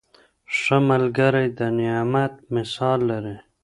ښه 0.57 0.77
ملګری 0.89 1.47
د 1.57 1.59
نعمت 1.77 2.33
مثال 2.55 2.99
لري. 3.09 3.37